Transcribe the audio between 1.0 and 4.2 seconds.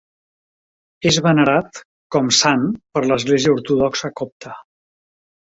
És venerat com sant per l'Església Ortodoxa